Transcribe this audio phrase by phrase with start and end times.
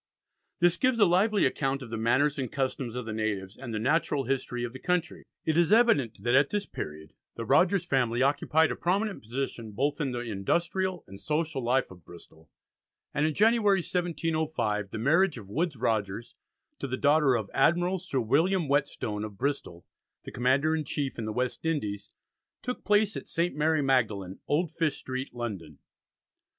[0.57, 3.77] This gives a lively account of the manners and customs of the natives, and the
[3.77, 5.21] natural history of the country.
[5.45, 10.01] It is evident that at this period the Rogers family occupied a prominent position both
[10.01, 12.49] in the industrial and social life of Bristol,
[13.13, 16.33] and in January, 1705, the marriage of Woodes Rogers
[16.79, 19.85] to the daughter of Admiral Sir William Whetstone, of Bristol,
[20.23, 22.09] the Commander in Chief in the West Indies,
[22.63, 23.55] took place at St.
[23.55, 25.77] Mary Magdalen, Old Fish Street, London.